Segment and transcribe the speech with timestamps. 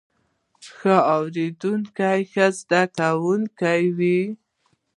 [0.75, 4.21] ښه اوریدونکی ښه زده کوونکی وي